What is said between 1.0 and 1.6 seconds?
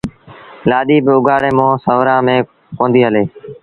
بآ اُگھآڙي